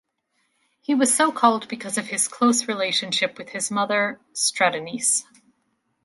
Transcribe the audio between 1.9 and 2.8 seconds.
of his close